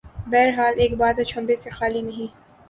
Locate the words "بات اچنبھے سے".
0.97-1.69